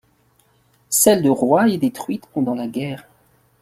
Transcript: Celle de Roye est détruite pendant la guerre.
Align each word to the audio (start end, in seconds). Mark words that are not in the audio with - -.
Celle 0.89 1.21
de 1.21 1.29
Roye 1.29 1.69
est 1.69 1.77
détruite 1.77 2.25
pendant 2.33 2.55
la 2.55 2.65
guerre. 2.67 3.07